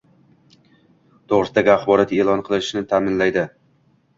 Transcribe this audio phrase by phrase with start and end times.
[1.33, 3.45] to‘g‘risidagi axborot e’lon qilinishini ta’minlaydi;